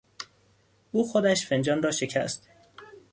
او 0.91 1.07
خودش 1.11 1.47
فنجان 1.47 1.83
را 1.83 1.91
شکست. 1.91 2.49